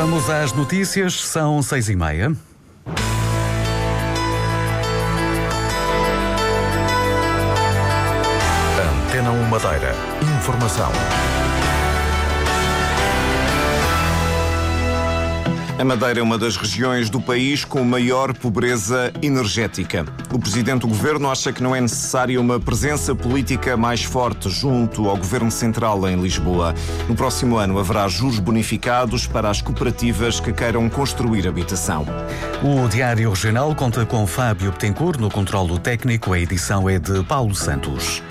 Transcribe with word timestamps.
Vamos 0.00 0.30
às 0.30 0.54
notícias, 0.54 1.12
são 1.22 1.62
seis 1.62 1.90
e 1.90 1.94
meia. 1.94 2.32
Antena 8.78 9.30
1 9.30 9.44
Madeira. 9.44 9.94
Informação. 10.38 10.90
A 15.80 15.84
Madeira 15.84 16.20
é 16.20 16.22
uma 16.22 16.36
das 16.36 16.58
regiões 16.58 17.08
do 17.08 17.18
país 17.22 17.64
com 17.64 17.82
maior 17.82 18.34
pobreza 18.34 19.10
energética. 19.22 20.04
O 20.30 20.38
presidente 20.38 20.82
do 20.82 20.88
governo 20.88 21.30
acha 21.30 21.54
que 21.54 21.62
não 21.62 21.74
é 21.74 21.80
necessária 21.80 22.38
uma 22.38 22.60
presença 22.60 23.14
política 23.14 23.78
mais 23.78 24.04
forte 24.04 24.50
junto 24.50 25.08
ao 25.08 25.16
governo 25.16 25.50
central 25.50 26.06
em 26.06 26.20
Lisboa. 26.20 26.74
No 27.08 27.14
próximo 27.14 27.56
ano 27.56 27.78
haverá 27.78 28.06
juros 28.08 28.38
bonificados 28.38 29.26
para 29.26 29.48
as 29.48 29.62
cooperativas 29.62 30.38
que 30.38 30.52
queiram 30.52 30.86
construir 30.90 31.48
habitação. 31.48 32.04
O 32.62 32.86
Diário 32.86 33.30
Regional 33.30 33.74
conta 33.74 34.04
com 34.04 34.26
Fábio 34.26 34.72
Betancourt 34.72 35.18
no 35.18 35.30
controlo 35.30 35.78
técnico. 35.78 36.34
A 36.34 36.38
edição 36.38 36.90
é 36.90 36.98
de 36.98 37.24
Paulo 37.24 37.54
Santos. 37.54 38.22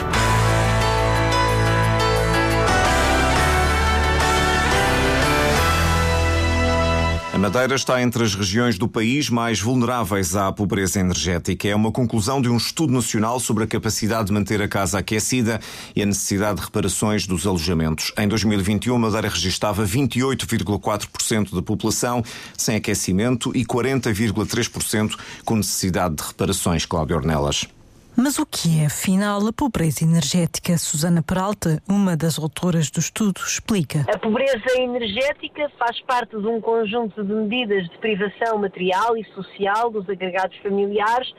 Madeira 7.39 7.73
está 7.73 8.02
entre 8.02 8.21
as 8.21 8.35
regiões 8.35 8.77
do 8.77 8.85
país 8.85 9.29
mais 9.29 9.61
vulneráveis 9.61 10.35
à 10.35 10.52
pobreza 10.52 10.99
energética. 10.99 11.70
É 11.70 11.73
uma 11.73 11.89
conclusão 11.89 12.41
de 12.41 12.49
um 12.49 12.57
estudo 12.57 12.91
nacional 12.91 13.39
sobre 13.39 13.63
a 13.63 13.67
capacidade 13.67 14.27
de 14.27 14.34
manter 14.34 14.61
a 14.61 14.67
casa 14.67 14.99
aquecida 14.99 15.57
e 15.95 16.03
a 16.03 16.05
necessidade 16.05 16.59
de 16.59 16.66
reparações 16.66 17.25
dos 17.25 17.47
alojamentos. 17.47 18.11
Em 18.17 18.27
2021, 18.27 18.94
a 18.94 18.99
Madeira 18.99 19.30
registava 19.30 19.85
28,4% 19.85 21.55
da 21.55 21.61
população 21.61 22.22
sem 22.58 22.75
aquecimento 22.75 23.55
e 23.55 23.64
40,3% 23.64 25.16
com 25.45 25.55
necessidade 25.55 26.16
de 26.16 26.23
reparações. 26.23 26.86
Cláudio 26.86 27.16
Ornelas. 27.16 27.66
Mas 28.15 28.38
o 28.38 28.45
que 28.45 28.81
é, 28.81 28.88
afinal, 28.88 29.45
a 29.47 29.53
pobreza 29.53 30.03
energética? 30.03 30.77
Susana 30.77 31.21
Peralta, 31.23 31.81
uma 31.88 32.17
das 32.17 32.38
autoras 32.38 32.89
do 32.89 32.99
estudo, 32.99 33.39
explica. 33.39 34.05
A 34.13 34.17
pobreza 34.17 34.77
energética 34.77 35.71
faz 35.77 36.02
parte 36.02 36.37
de 36.37 36.47
um 36.47 36.59
conjunto 36.59 37.23
de 37.23 37.33
medidas 37.33 37.87
de 37.89 37.97
privação 37.99 38.57
material 38.57 39.15
e 39.15 39.23
social 39.33 39.89
dos 39.89 40.09
agregados 40.09 40.57
familiares 40.57 41.31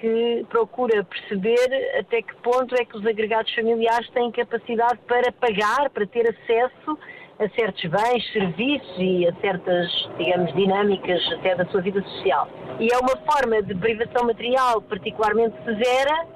que 0.00 0.44
procura 0.50 1.04
perceber 1.04 1.98
até 1.98 2.20
que 2.20 2.34
ponto 2.42 2.74
é 2.74 2.84
que 2.84 2.96
os 2.96 3.06
agregados 3.06 3.54
familiares 3.54 4.08
têm 4.10 4.30
capacidade 4.30 4.98
para 5.06 5.32
pagar, 5.32 5.88
para 5.90 6.06
ter 6.06 6.28
acesso 6.28 6.98
a 7.38 7.48
certos 7.50 7.84
bens, 7.90 8.32
serviços 8.32 8.96
e 8.98 9.26
a 9.26 9.34
certas, 9.40 10.08
digamos, 10.18 10.52
dinâmicas 10.54 11.20
até 11.32 11.54
da 11.54 11.66
sua 11.66 11.80
vida 11.82 12.02
social. 12.02 12.48
E 12.80 12.88
é 12.92 12.98
uma 12.98 13.16
forma 13.30 13.62
de 13.62 13.74
privação 13.74 14.26
material 14.26 14.80
particularmente 14.82 15.54
severa 15.64 16.26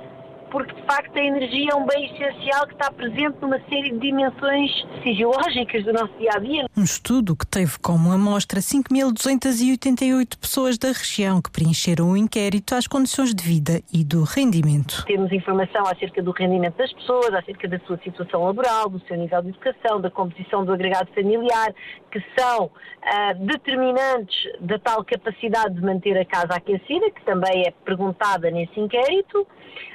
porque 0.50 0.74
de 0.74 0.82
facto 0.82 1.16
a 1.16 1.22
energia 1.22 1.70
é 1.72 1.74
um 1.74 1.86
bem 1.86 2.06
essencial 2.06 2.66
que 2.66 2.74
está 2.74 2.90
presente 2.90 3.36
numa 3.40 3.58
série 3.68 3.90
de 3.90 3.98
dimensões 3.98 4.70
fisiológicas 5.02 5.84
do 5.84 5.92
nosso 5.92 6.12
dia 6.18 6.30
a 6.34 6.38
dia. 6.38 6.66
Um 6.76 6.82
estudo 6.82 7.36
que 7.36 7.46
teve 7.46 7.78
como 7.78 8.12
amostra 8.12 8.60
5.288 8.60 10.36
pessoas 10.38 10.76
da 10.76 10.88
região 10.88 11.40
que 11.40 11.50
preencheram 11.50 12.10
o 12.10 12.16
inquérito 12.16 12.74
às 12.74 12.86
condições 12.86 13.34
de 13.34 13.42
vida 13.42 13.80
e 13.92 14.04
do 14.04 14.24
rendimento. 14.24 15.04
Temos 15.06 15.32
informação 15.32 15.86
acerca 15.86 16.22
do 16.22 16.32
rendimento 16.32 16.76
das 16.76 16.92
pessoas, 16.92 17.32
acerca 17.34 17.68
da 17.68 17.78
sua 17.80 17.98
situação 17.98 18.44
laboral, 18.44 18.88
do 18.88 19.00
seu 19.06 19.16
nível 19.16 19.42
de 19.42 19.48
educação, 19.50 20.00
da 20.00 20.10
composição 20.10 20.64
do 20.64 20.72
agregado 20.72 21.08
familiar, 21.14 21.72
que 22.10 22.22
são 22.36 22.70
ah, 23.02 23.32
determinantes 23.34 24.36
da 24.60 24.78
tal 24.78 25.04
capacidade 25.04 25.74
de 25.74 25.80
manter 25.80 26.18
a 26.18 26.24
casa 26.24 26.54
aquecida, 26.54 27.10
que 27.10 27.24
também 27.24 27.66
é 27.66 27.70
perguntada 27.84 28.50
nesse 28.50 28.78
inquérito 28.78 29.46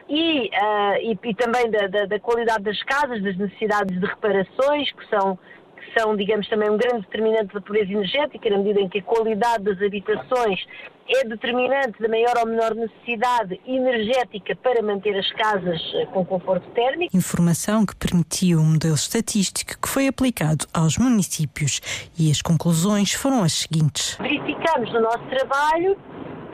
e, 0.08 0.45
uh, 0.54 0.98
e, 1.02 1.18
e, 1.24 1.36
também 1.36 1.70
da, 1.70 1.88
da, 1.88 2.06
da, 2.06 2.20
qualidade 2.20 2.64
das 2.64 2.82
casas, 2.84 3.22
das 3.24 3.38
necessidades 3.38 4.00
de 4.00 4.06
reparações, 4.06 4.92
que 4.92 5.10
são, 5.10 5.38
que 5.76 6.00
são, 6.00 6.16
digamos, 6.16 6.48
também 6.50 6.70
um 6.70 6.78
grande 6.78 7.02
determinante 7.02 7.54
da 7.54 7.62
pobreza 7.62 7.92
energética, 7.92 8.50
na 8.50 8.58
medida 8.58 8.82
em 8.82 8.90
que 8.90 9.00
a 9.00 9.04
qualidade 9.04 9.64
das 9.64 9.82
habitações 9.82 10.60
é 11.08 11.24
determinante 11.24 12.02
da 12.02 12.08
maior 12.08 12.34
ou 12.40 12.48
menor 12.48 12.74
necessidade 12.74 13.60
energética 13.66 14.56
para 14.56 14.82
manter 14.82 15.16
as 15.18 15.32
casas 15.34 15.80
ah, 16.02 16.06
com 16.08 16.26
conforto 16.26 16.68
térmico. 16.72 17.16
Informação 17.16 17.86
que 17.86 17.96
permitiu 17.96 18.60
um 18.60 18.74
modelo 18.74 18.96
estatístico 18.96 19.80
que 19.80 19.88
foi 19.88 20.08
aplicado 20.08 20.66
aos 20.74 20.98
municípios 20.98 21.80
e 22.18 22.32
as 22.32 22.42
conclusões 22.42 23.14
foram 23.14 23.44
as 23.44 23.54
seguintes. 23.54 24.18
Verificamos 24.20 24.92
no 24.94 25.02
nosso 25.02 25.24
trabalho 25.30 25.96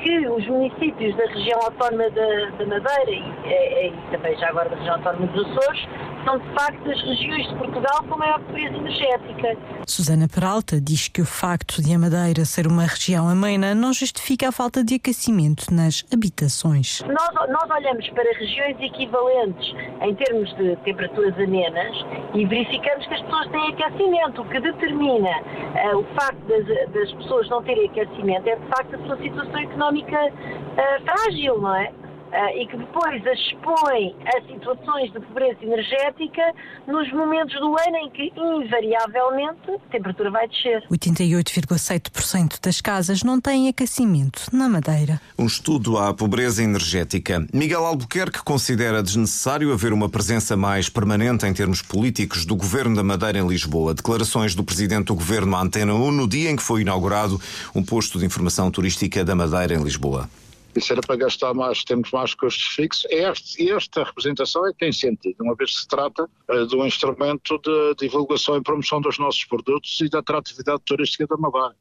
que 0.02 0.28
os 0.28 0.46
municípios 0.48 1.16
da 1.16 1.26
região 1.26 1.60
autónoma 1.62 2.10
da, 2.10 2.66
Madeira 2.66 3.12
e, 3.12 3.24
e, 3.46 3.88
e, 3.88 3.94
também 4.12 4.38
já 4.38 4.50
agora 4.50 4.70
da 4.70 4.76
região 4.76 4.96
autónoma 4.96 5.28
dos 5.28 5.46
Açores 5.52 5.88
são 6.24 6.38
de 6.38 6.50
facto 6.54 6.90
as 6.90 7.02
regiões 7.02 7.48
de 7.48 7.56
Portugal 7.56 8.04
com 8.08 8.18
maior 8.18 8.40
pobreza 8.42 8.76
energética. 8.76 9.58
Susana 9.88 10.28
Peralta 10.28 10.80
diz 10.80 11.08
que 11.08 11.22
o 11.22 11.26
facto 11.26 11.82
de 11.82 11.94
a 11.94 12.00
Madeira 12.00 12.46
ser 12.46 12.68
uma 12.68 12.84
região 12.84 13.28
amena 13.28 13.74
não 13.74 13.94
justifica 13.94 14.50
a 14.50 14.52
falta 14.52 14.84
de 14.84 14.96
aquecimento 14.96 15.74
nas 15.74 16.06
habitações. 16.14 17.02
Nós, 17.02 17.50
nós 17.50 17.70
olhamos 17.70 18.08
para 18.10 18.32
regiões 18.38 18.78
equivalentes 18.80 19.74
em 20.02 20.16
termos 20.16 20.56
de 20.56 20.76
temperaturas 20.78 21.34
amenas 21.36 22.06
e 22.34 22.46
verificamos 22.46 23.06
que 23.08 23.14
as 23.14 23.22
pessoas 23.22 23.48
têm 23.50 23.74
aquecimento. 23.74 24.42
O 24.42 24.46
que 24.46 24.60
determina 24.60 25.30
uh, 25.30 25.98
o 25.98 26.04
facto 26.16 26.40
das, 26.48 26.66
das, 26.92 27.12
pessoas 27.14 27.50
não 27.50 27.64
terem 27.64 27.90
aquecimento 27.90 28.48
é 28.48 28.56
de 28.56 28.68
facto 28.68 28.96
a 28.96 29.06
sua 29.06 29.18
situação 29.18 29.58
económica 29.58 30.18
uh, 30.18 31.04
frágil, 31.06 31.60
não 31.60 31.76
é? 31.76 31.92
Uh, 32.32 32.58
e 32.58 32.68
que 32.68 32.78
depois 32.78 33.26
as 33.28 33.40
expõe 33.40 34.16
a 34.26 34.42
situações 34.48 35.12
de 35.12 35.20
pobreza 35.20 35.58
energética 35.62 36.42
nos 36.88 37.12
momentos 37.12 37.54
do 37.60 37.68
ano 37.68 37.98
em 37.98 38.10
que, 38.10 38.32
invariavelmente, 38.36 39.72
a 39.72 39.92
temperatura 39.92 40.32
vai 40.32 40.48
descer. 40.48 40.84
88,7% 40.90 42.60
das 42.62 42.82
casas 42.82 43.24
não 43.24 43.40
têm 43.40 43.68
aquecimento 43.68 44.48
na 44.52 44.68
Madeira. 44.68 45.22
Um 45.38 45.46
estudo 45.46 45.98
à 45.98 46.14
pobreza 46.14 46.64
energética. 46.64 47.46
Miguel 47.54 47.86
Albuquerque 47.86 48.44
considera 48.44 49.04
desnecessário 49.04 49.72
haver 49.74 49.94
uma 49.94 50.10
presença 50.10 50.56
mais 50.56 50.90
permanente 50.90 51.46
em 51.46 51.54
termos 51.54 51.82
políticos 51.82 52.46
do 52.46 52.56
governo 52.56 52.96
da 52.96 53.04
Madeira 53.04 53.40
em 53.40 53.48
Lisboa. 53.48 53.94
Declarações 53.94 54.56
do 54.56 54.64
presidente 54.64 55.08
do 55.08 55.16
governo 55.16 55.56
à 55.56 55.62
Antena 55.62 55.94
1 55.94 56.12
no 56.12 56.28
dia 56.28 56.50
em 56.50 56.56
que 56.56 56.64
foi 56.64 56.82
inaugurado 56.82 57.40
um 57.76 57.84
posto 57.84 58.20
de 58.20 58.26
informação 58.26 58.70
turística 58.72 59.24
da 59.24 59.36
Madeira 59.36 59.74
em 59.74 59.84
Lisboa. 59.84 60.30
Isso 60.76 60.94
era 60.94 61.02
para 61.02 61.16
gastar 61.18 61.54
mais, 61.54 61.84
temos 61.84 62.12
mais 62.12 62.34
custos 62.34 62.68
fixos. 62.76 63.06
Este, 63.10 63.70
esta 63.72 64.04
representação 64.04 64.66
é 64.68 64.72
que 64.72 64.80
tem 64.80 64.92
sentido, 64.92 65.36
uma 65.42 65.56
vez 65.56 65.72
que 65.72 65.82
se 65.82 65.88
trata 65.88 66.30
uh, 66.50 66.68
de 66.68 66.76
um 66.76 66.86
instrumento 66.86 67.60
de 67.60 67.96
divulgação 67.96 68.58
e 68.58 68.62
promoção 68.62 69.02
dos 69.02 69.20
nossos 69.20 69.44
produtos 69.46 70.00
e 70.00 70.10
da 70.10 70.20
atratividade 70.20 70.82
turística 70.86 71.28
da 71.28 71.38
Madeira. 71.38 71.76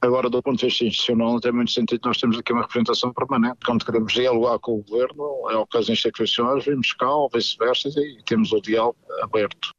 Agora, 0.00 0.30
do 0.30 0.40
ponto 0.40 0.58
de 0.58 0.66
vista 0.66 0.84
institucional, 0.84 1.32
não 1.32 1.40
tem 1.40 1.50
muito 1.50 1.72
sentido 1.72 2.00
nós 2.04 2.18
temos 2.18 2.38
aqui 2.38 2.52
uma 2.52 2.62
representação 2.62 3.12
permanente. 3.12 3.58
Quando 3.66 3.84
queremos 3.84 4.12
dialogar 4.12 4.58
com 4.60 4.76
o 4.78 4.82
governo, 4.82 5.50
é 5.50 5.56
o 5.56 5.66
caso 5.66 5.88
das 5.88 5.98
instituições, 5.98 6.64
vimos 6.64 6.92
cá 6.92 7.12
ou 7.12 7.28
vice-versa 7.28 7.88
e 7.88 8.22
temos 8.24 8.52
o 8.52 8.60
diálogo 8.60 8.96
aberto. 9.20 9.72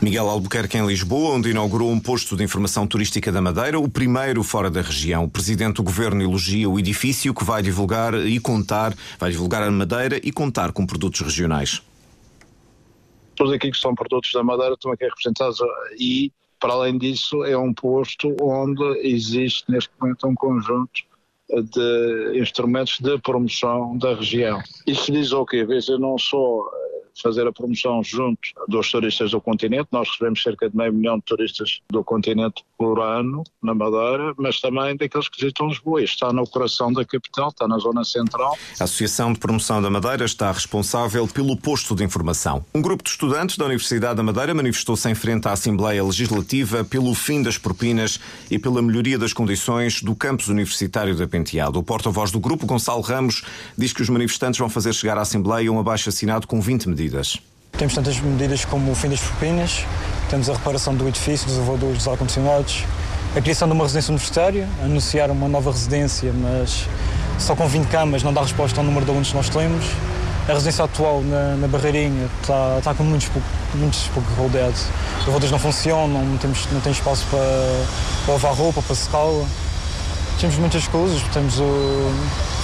Miguel 0.00 0.28
Albuquerque 0.28 0.78
em 0.78 0.86
Lisboa, 0.86 1.34
onde 1.34 1.50
inaugurou 1.50 1.90
um 1.90 2.00
posto 2.00 2.36
de 2.36 2.42
informação 2.42 2.86
turística 2.86 3.30
da 3.30 3.40
Madeira, 3.40 3.78
o 3.78 3.88
primeiro 3.88 4.42
fora 4.42 4.70
da 4.70 4.80
região. 4.80 5.24
O 5.24 5.30
presidente 5.30 5.76
do 5.76 5.82
governo 5.82 6.22
elogia 6.22 6.68
o 6.68 6.78
edifício 6.78 7.34
que 7.34 7.44
vai 7.44 7.62
divulgar 7.62 8.14
e 8.14 8.40
contar, 8.40 8.94
vai 9.18 9.30
divulgar 9.30 9.62
a 9.62 9.70
Madeira 9.70 10.20
e 10.22 10.32
contar 10.32 10.72
com 10.72 10.86
produtos 10.86 11.20
regionais. 11.20 11.82
Todos 13.36 13.52
aqui 13.52 13.70
que 13.70 13.78
são 13.78 13.94
produtos 13.94 14.32
da 14.32 14.42
Madeira 14.42 14.74
estão 14.74 14.92
aqui 14.92 15.04
representados 15.04 15.58
e, 15.98 16.32
para 16.58 16.72
além 16.72 16.98
disso, 16.98 17.44
é 17.44 17.56
um 17.56 17.72
posto 17.72 18.36
onde 18.40 18.82
existe 19.06 19.64
neste 19.70 19.90
momento 20.00 20.26
um 20.26 20.34
conjunto 20.34 21.02
de 21.48 22.40
instrumentos 22.40 22.98
de 22.98 23.18
promoção 23.18 23.96
da 23.98 24.14
região. 24.14 24.60
Isso 24.86 25.12
diz 25.12 25.32
o 25.32 25.44
quê? 25.44 25.66
Eu 25.88 25.98
não 25.98 26.18
sou 26.18 26.68
fazer 27.20 27.46
a 27.46 27.52
promoção 27.52 28.02
junto 28.02 28.40
dos 28.68 28.90
turistas 28.90 29.30
do 29.30 29.40
continente. 29.40 29.88
Nós 29.92 30.08
recebemos 30.08 30.42
cerca 30.42 30.68
de 30.68 30.76
meio 30.76 30.92
milhão 30.92 31.16
de 31.16 31.24
turistas 31.24 31.80
do 31.90 32.02
continente 32.02 32.64
por 32.78 33.00
ano 33.00 33.44
na 33.62 33.74
Madeira, 33.74 34.34
mas 34.36 34.60
também 34.60 34.96
daqueles 34.96 35.28
que 35.28 35.40
visitam 35.40 35.68
Lisboa. 35.68 36.02
está 36.02 36.32
no 36.32 36.46
coração 36.46 36.92
da 36.92 37.04
capital, 37.04 37.48
está 37.48 37.68
na 37.68 37.78
zona 37.78 38.04
central. 38.04 38.56
A 38.80 38.84
Associação 38.84 39.32
de 39.32 39.38
Promoção 39.38 39.82
da 39.82 39.90
Madeira 39.90 40.24
está 40.24 40.50
responsável 40.50 41.26
pelo 41.28 41.56
posto 41.56 41.94
de 41.94 42.04
informação. 42.04 42.64
Um 42.74 42.80
grupo 42.82 43.02
de 43.02 43.10
estudantes 43.10 43.56
da 43.56 43.64
Universidade 43.64 44.16
da 44.16 44.22
Madeira 44.22 44.54
manifestou-se 44.54 45.08
em 45.08 45.14
frente 45.14 45.46
à 45.48 45.52
Assembleia 45.52 46.02
Legislativa 46.02 46.84
pelo 46.84 47.14
fim 47.14 47.42
das 47.42 47.58
propinas 47.58 48.18
e 48.50 48.58
pela 48.58 48.82
melhoria 48.82 49.18
das 49.18 49.32
condições 49.32 50.02
do 50.02 50.14
campus 50.14 50.48
universitário 50.48 51.16
da 51.16 51.26
Penteado. 51.26 51.78
O 51.78 51.82
porta-voz 51.82 52.30
do 52.30 52.40
grupo, 52.40 52.66
Gonçalo 52.66 53.00
Ramos, 53.00 53.42
diz 53.76 53.92
que 53.92 54.02
os 54.02 54.08
manifestantes 54.08 54.58
vão 54.58 54.68
fazer 54.68 54.92
chegar 54.92 55.18
à 55.18 55.22
Assembleia 55.22 55.72
um 55.72 55.78
abaixo 55.78 56.08
assinado 56.08 56.46
com 56.46 56.60
20 56.60 56.88
medidas 56.88 57.01
medidas? 57.02 57.38
Temos 57.72 57.94
tantas 57.94 58.20
medidas 58.20 58.64
como 58.64 58.92
o 58.92 58.94
fim 58.94 59.08
das 59.08 59.20
propinas, 59.20 59.84
temos 60.30 60.48
a 60.48 60.52
reparação 60.52 60.94
do 60.94 61.08
edifício, 61.08 61.46
dos 61.48 61.96
dos 61.96 62.08
ar-condicionados, 62.08 62.84
a 63.34 63.40
criação 63.40 63.66
de 63.66 63.74
uma 63.74 63.84
residência 63.84 64.12
universitária, 64.12 64.68
anunciar 64.82 65.30
uma 65.30 65.48
nova 65.48 65.72
residência, 65.72 66.32
mas 66.32 66.86
só 67.38 67.56
com 67.56 67.66
20 67.66 67.86
camas 67.88 68.22
não 68.22 68.32
dá 68.32 68.42
resposta 68.42 68.78
ao 68.78 68.84
número 68.84 69.04
de 69.04 69.10
alunos 69.10 69.30
que 69.30 69.36
nós 69.36 69.48
temos. 69.48 69.84
A 70.48 70.52
residência 70.52 70.84
atual 70.84 71.22
na, 71.22 71.56
na 71.56 71.68
Barreirinha 71.68 72.28
está, 72.40 72.94
com 72.94 73.04
muitos, 73.04 73.30
muitos 73.74 74.08
pouco 74.08 74.28
rodeado. 74.34 74.74
As 75.20 75.24
rodas 75.24 75.50
não 75.50 75.58
funcionam, 75.58 76.24
não, 76.24 76.36
temos, 76.36 76.66
não 76.70 76.80
tem 76.80 76.92
espaço 76.92 77.24
para, 77.30 77.40
para 78.26 78.34
lavar 78.34 78.54
roupa, 78.54 78.82
para 78.82 78.94
secá-la. 78.94 79.46
Temos 80.40 80.56
muitas 80.56 80.86
coisas, 80.88 81.22
temos 81.32 81.58
o, 81.60 82.12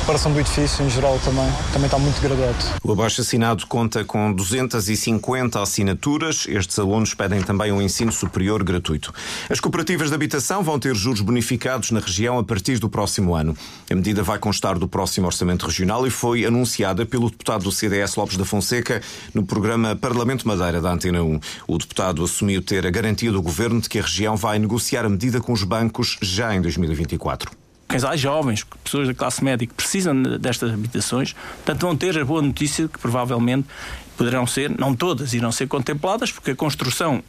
reparação 0.09 0.33
do 0.33 0.41
edifício 0.41 0.83
em 0.83 0.89
geral 0.89 1.21
também, 1.23 1.47
também 1.71 1.85
está 1.85 1.99
muito 1.99 2.19
degradado. 2.19 2.57
O 2.83 2.93
abaixo-assinado 2.93 3.67
conta 3.67 4.03
com 4.07 4.33
250 4.33 5.61
assinaturas. 5.61 6.47
Estes 6.49 6.79
alunos 6.79 7.13
pedem 7.13 7.43
também 7.43 7.71
um 7.71 7.83
ensino 7.83 8.11
superior 8.11 8.65
gratuito. 8.65 9.13
As 9.51 9.61
cooperativas 9.61 10.09
de 10.09 10.15
habitação 10.15 10.63
vão 10.63 10.79
ter 10.79 10.97
juros 10.97 11.21
bonificados 11.21 11.91
na 11.91 12.01
região 12.01 12.39
a 12.39 12.43
partir 12.43 12.79
do 12.79 12.89
próximo 12.89 13.35
ano. 13.35 13.55
A 13.91 13.95
medida 13.95 14.23
vai 14.23 14.39
constar 14.39 14.79
do 14.79 14.89
próximo 14.89 15.27
Orçamento 15.27 15.67
Regional 15.67 16.07
e 16.07 16.11
foi 16.11 16.47
anunciada 16.47 17.05
pelo 17.05 17.29
deputado 17.29 17.65
do 17.65 17.73
CDS 17.73 18.17
Lopes 18.17 18.39
da 18.39 18.47
Fonseca 18.47 19.03
no 19.35 19.45
programa 19.45 19.95
Parlamento 19.95 20.49
Madeira 20.49 20.81
da 20.81 20.91
Antena 20.91 21.23
1. 21.23 21.39
O 21.67 21.77
deputado 21.77 22.25
assumiu 22.25 22.63
ter 22.63 22.87
a 22.87 22.91
garantia 22.91 23.31
do 23.31 23.43
governo 23.43 23.79
de 23.79 23.91
que 23.91 23.99
a 23.99 24.03
região 24.03 24.39
vai 24.39 24.59
negociar 24.59 25.05
a 25.05 25.11
medida 25.11 25.39
com 25.39 25.53
os 25.53 25.65
bancos 25.65 26.17
já 26.23 26.55
em 26.55 26.63
2024 26.63 27.68
casais 27.89 28.21
jovens, 28.21 28.65
pessoas 28.85 29.09
da 29.09 29.15
classe 29.15 29.43
média 29.43 29.67
que 29.67 29.75
precisam 29.75 30.23
destas 30.23 30.73
habitações, 30.73 31.33
portanto 31.33 31.81
vão 31.81 31.97
ter 31.97 32.19
a 32.19 32.25
boa 32.25 32.43
notícia 32.43 32.87
que 32.87 32.99
provavelmente 32.99 33.67
poderão 34.17 34.47
ser, 34.47 34.71
não 34.79 34.95
todas 34.95 35.33
irão 35.33 35.51
ser 35.51 35.67
contempladas, 35.67 36.31
porque 36.31 36.51
a 36.51 36.57
construção 36.57 37.23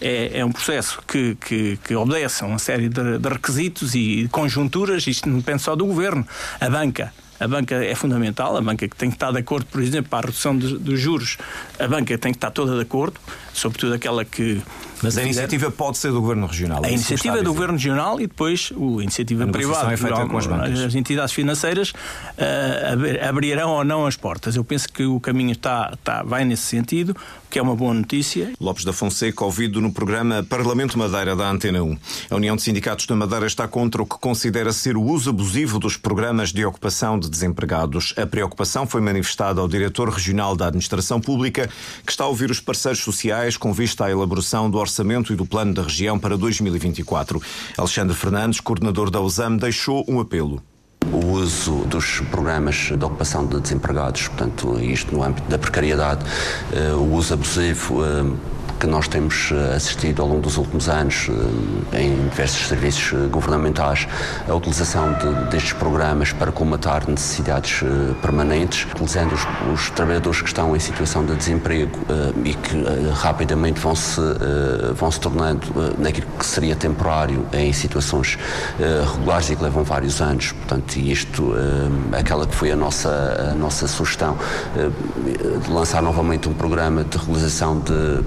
é, 0.00 0.38
é 0.38 0.44
um 0.44 0.52
processo 0.52 1.02
que, 1.06 1.36
que, 1.36 1.78
que, 1.84 1.94
obedece 1.94 2.42
a 2.44 2.46
uma 2.46 2.58
série 2.58 2.88
de, 2.88 3.18
de 3.18 3.28
requisitos 3.28 3.94
e 3.94 4.28
conjunturas, 4.30 5.06
isto 5.06 5.28
não 5.28 5.38
depende 5.38 5.62
só 5.62 5.76
do 5.76 5.84
governo. 5.84 6.26
A 6.60 6.70
banca 6.70 7.12
a 7.40 7.46
banca 7.46 7.76
é 7.84 7.94
fundamental, 7.94 8.56
a 8.56 8.60
banca 8.60 8.88
que 8.88 8.96
tem 8.96 9.10
que 9.10 9.16
estar 9.16 9.30
de 9.30 9.38
acordo, 9.38 9.66
por 9.66 9.80
exemplo, 9.80 10.10
para 10.10 10.18
a 10.18 10.22
redução 10.22 10.56
dos 10.56 11.00
juros, 11.00 11.38
a 11.78 11.86
banca 11.86 12.16
tem 12.18 12.32
que 12.32 12.36
estar 12.36 12.50
toda 12.50 12.74
de 12.74 12.82
acordo, 12.82 13.20
sobretudo 13.52 13.94
aquela 13.94 14.24
que. 14.24 14.60
Mas 15.02 15.16
a 15.16 15.22
iniciativa 15.22 15.70
pode 15.70 15.98
ser 15.98 16.10
do 16.10 16.20
Governo 16.20 16.46
Regional. 16.46 16.84
A 16.84 16.90
iniciativa 16.90 17.38
é 17.38 17.42
do 17.42 17.52
Governo 17.52 17.74
Regional 17.74 18.20
e 18.20 18.26
depois 18.26 18.72
a 18.74 19.02
iniciativa 19.02 19.44
a 19.44 19.46
privada. 19.46 19.92
É 19.92 19.96
feita 19.96 20.26
com 20.26 20.36
as, 20.36 20.46
bancas. 20.46 20.80
as 20.80 20.94
entidades 20.96 21.32
financeiras 21.32 21.90
uh, 21.90 23.28
abrirão 23.28 23.70
ou 23.70 23.84
não 23.84 24.06
as 24.06 24.16
portas. 24.16 24.56
Eu 24.56 24.64
penso 24.64 24.88
que 24.88 25.04
o 25.04 25.20
caminho 25.20 25.52
está, 25.52 25.92
está, 25.94 26.24
vai 26.24 26.44
nesse 26.44 26.62
sentido, 26.62 27.16
que 27.50 27.58
é 27.58 27.62
uma 27.62 27.74
boa 27.74 27.94
notícia. 27.94 28.52
Lopes 28.60 28.84
da 28.84 28.92
Fonseca, 28.92 29.44
ouvido 29.44 29.80
no 29.80 29.92
programa 29.92 30.42
Parlamento 30.42 30.98
Madeira 30.98 31.34
da 31.34 31.50
Antena 31.50 31.82
1. 31.82 31.98
A 32.30 32.36
União 32.36 32.56
de 32.56 32.62
Sindicatos 32.62 33.06
da 33.06 33.16
Madeira 33.16 33.46
está 33.46 33.66
contra 33.66 34.02
o 34.02 34.06
que 34.06 34.18
considera 34.18 34.72
ser 34.72 34.96
o 34.96 35.02
uso 35.02 35.30
abusivo 35.30 35.78
dos 35.78 35.96
programas 35.96 36.52
de 36.52 36.64
ocupação 36.64 37.18
de 37.18 37.28
desempregados. 37.28 38.14
A 38.16 38.26
preocupação 38.26 38.86
foi 38.86 39.00
manifestada 39.00 39.60
ao 39.60 39.68
diretor 39.68 40.08
regional 40.08 40.54
da 40.54 40.66
Administração 40.66 41.20
Pública, 41.20 41.68
que 42.04 42.10
está 42.10 42.24
a 42.24 42.28
ouvir 42.28 42.50
os 42.50 42.60
parceiros 42.60 43.00
sociais 43.00 43.56
com 43.56 43.72
vista 43.72 44.04
à 44.04 44.10
elaboração 44.10 44.70
do 44.70 44.78
orçamento 44.78 45.32
e 45.32 45.36
do 45.36 45.46
plano 45.46 45.72
da 45.72 45.82
região 45.82 46.18
para 46.18 46.36
2024. 46.36 47.40
Alexandre 47.76 48.14
Fernandes, 48.14 48.60
coordenador 48.60 49.10
da 49.10 49.20
USAM, 49.20 49.56
deixou 49.56 50.04
um 50.08 50.20
apelo 50.20 50.62
o 51.12 51.32
uso 51.32 51.84
dos 51.86 52.20
programas 52.30 52.92
de 52.96 53.04
ocupação 53.04 53.46
de 53.46 53.60
desempregados, 53.60 54.28
portanto, 54.28 54.78
isto 54.80 55.14
no 55.14 55.22
âmbito 55.22 55.48
da 55.48 55.58
precariedade, 55.58 56.24
eh, 56.72 56.92
o 56.92 57.14
uso 57.14 57.34
abusivo 57.34 58.04
eh, 58.04 58.24
que 58.78 58.86
nós 58.86 59.08
temos 59.08 59.50
eh, 59.52 59.74
assistido 59.74 60.22
ao 60.22 60.28
longo 60.28 60.40
dos 60.40 60.56
últimos 60.56 60.88
anos 60.88 61.28
eh, 61.92 62.02
em 62.02 62.28
diversos 62.28 62.68
serviços 62.68 63.12
eh, 63.12 63.26
governamentais, 63.26 64.06
a 64.48 64.54
utilização 64.54 65.12
de, 65.14 65.50
destes 65.50 65.72
programas 65.72 66.32
para 66.32 66.52
comatar 66.52 67.08
necessidades 67.08 67.82
permanentes, 68.22 68.86
utilizando 68.92 69.32
os, 69.32 69.46
os, 69.72 69.90
trabalhadores 69.90 70.40
que 70.40 70.48
estão 70.48 70.74
em 70.76 70.80
situação 70.80 71.24
de 71.24 71.34
desemprego 71.34 71.98
e 72.44 72.54
que 72.54 72.76
rapidamente 73.14 73.80
vão 73.80 73.94
se, 73.94 74.20
vão 74.94 75.10
se 75.10 75.20
tornando 75.20 75.66
naquilo 75.98 76.26
que 76.38 76.46
seria 76.46 76.76
temporário 76.76 77.46
em 77.52 77.72
situações 77.72 78.38
regulares 79.14 79.50
e 79.50 79.56
que 79.56 79.62
levam 79.62 79.82
vários 79.82 80.20
anos. 80.20 80.52
Portanto, 80.52 80.96
isto, 80.96 81.54
aquela 82.12 82.46
que 82.46 82.54
foi 82.54 82.70
a 82.70 82.76
nossa, 82.76 83.50
a 83.52 83.54
nossa 83.54 83.86
sugestão, 83.88 84.36
de 85.64 85.70
lançar 85.70 86.02
novamente 86.02 86.48
um 86.48 86.54
programa 86.54 87.04
de 87.04 87.16
realização 87.16 87.78
de 87.80 88.22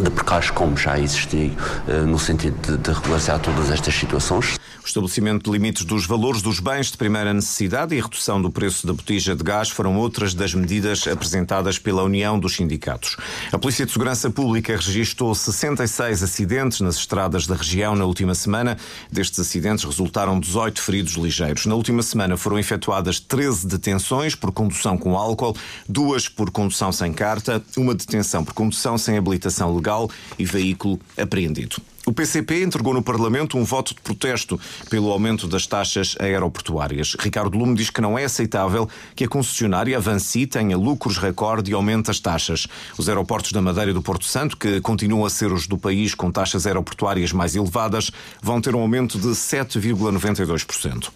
de 0.00 0.10
precários 0.10 0.50
como 0.50 0.76
já 0.76 0.98
existiu 0.98 1.54
eh, 1.88 1.92
no 2.02 2.18
sentido 2.18 2.76
de 2.78 2.92
regularizar 2.92 3.38
todas 3.38 3.70
estas 3.70 3.94
situações. 3.94 4.58
O 4.82 4.86
estabelecimento 4.86 5.44
de 5.44 5.50
limites 5.50 5.84
dos 5.84 6.06
valores 6.06 6.42
dos 6.42 6.58
bens 6.58 6.90
de 6.90 6.96
primeira 6.96 7.32
necessidade 7.32 7.94
e 7.94 8.00
a 8.00 8.02
redução 8.02 8.42
do 8.42 8.50
preço 8.50 8.84
da 8.84 8.92
botija 8.92 9.36
de 9.36 9.44
gás 9.44 9.70
foram 9.70 9.96
outras 9.96 10.34
das 10.34 10.54
medidas 10.54 11.06
apresentadas 11.06 11.78
pela 11.78 12.02
União 12.02 12.36
dos 12.38 12.56
Sindicatos. 12.56 13.16
A 13.52 13.58
Polícia 13.58 13.86
de 13.86 13.92
Segurança 13.92 14.28
Pública 14.28 14.74
registrou 14.74 15.32
66 15.34 16.24
acidentes 16.24 16.80
nas 16.80 16.96
estradas 16.96 17.46
da 17.46 17.54
região 17.54 17.94
na 17.94 18.04
última 18.04 18.34
semana. 18.34 18.76
Destes 19.10 19.38
acidentes 19.38 19.84
resultaram 19.84 20.40
18 20.40 20.82
feridos 20.82 21.12
ligeiros. 21.12 21.64
Na 21.64 21.76
última 21.76 22.02
semana 22.02 22.36
foram 22.36 22.58
efetuadas 22.58 23.20
13 23.20 23.68
detenções 23.68 24.34
por 24.34 24.50
condução 24.50 24.98
com 24.98 25.16
álcool, 25.16 25.56
duas 25.88 26.28
por 26.28 26.50
condução 26.50 26.90
sem 26.90 27.12
carta, 27.12 27.62
uma 27.76 27.94
detenção 27.94 28.44
por 28.44 28.52
condução 28.52 28.98
sem 28.98 29.16
habilitação 29.16 29.74
legal 29.74 30.10
e 30.36 30.44
veículo 30.44 30.98
apreendido. 31.16 31.76
O 32.04 32.12
PCP 32.12 32.64
entregou 32.64 32.92
no 32.92 33.02
Parlamento 33.02 33.56
um 33.56 33.62
voto 33.62 33.94
de 33.94 34.00
protesto 34.00 34.58
pelo 34.90 35.12
aumento 35.12 35.46
das 35.46 35.68
taxas 35.68 36.16
aeroportuárias. 36.18 37.14
Ricardo 37.18 37.56
Lume 37.56 37.76
diz 37.76 37.90
que 37.90 38.00
não 38.00 38.18
é 38.18 38.24
aceitável 38.24 38.88
que 39.14 39.22
a 39.24 39.28
concessionária 39.28 39.96
Avanci 39.96 40.44
tenha 40.44 40.76
lucros 40.76 41.16
recorde 41.16 41.70
e 41.70 41.74
aumente 41.74 42.10
as 42.10 42.18
taxas. 42.18 42.66
Os 42.98 43.08
aeroportos 43.08 43.52
da 43.52 43.62
Madeira 43.62 43.92
e 43.92 43.94
do 43.94 44.02
Porto 44.02 44.24
Santo, 44.24 44.56
que 44.56 44.80
continuam 44.80 45.24
a 45.24 45.30
ser 45.30 45.52
os 45.52 45.68
do 45.68 45.78
país 45.78 46.12
com 46.12 46.28
taxas 46.28 46.66
aeroportuárias 46.66 47.32
mais 47.32 47.54
elevadas, 47.54 48.10
vão 48.42 48.60
ter 48.60 48.74
um 48.74 48.80
aumento 48.80 49.16
de 49.16 49.28
7,92%. 49.28 51.08